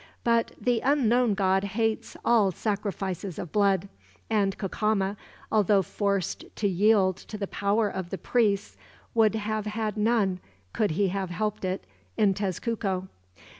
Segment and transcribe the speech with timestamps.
[0.23, 3.87] But the Unknown God hates all sacrifices of blood;
[4.31, 5.15] and Cacama,
[5.51, 8.77] although forced to yield to the power of the priests,
[9.13, 10.39] would have had none,
[10.73, 11.85] could he have helped it,
[12.17, 13.09] in Tezcuco."